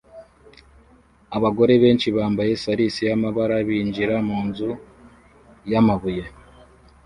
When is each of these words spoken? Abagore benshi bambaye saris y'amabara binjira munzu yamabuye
Abagore 1.37 1.73
benshi 1.83 2.07
bambaye 2.17 2.51
saris 2.63 2.95
y'amabara 3.07 3.55
binjira 3.67 4.15
munzu 4.27 4.71
yamabuye 5.71 6.23